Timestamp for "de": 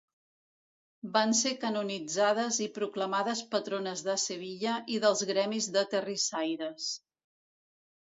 4.09-4.19, 5.79-5.89